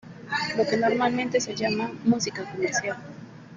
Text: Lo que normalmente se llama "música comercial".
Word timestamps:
Lo 0.57 0.65
que 0.67 0.77
normalmente 0.77 1.39
se 1.39 1.53
llama 1.55 1.93
"música 2.05 2.43
comercial". 2.51 2.97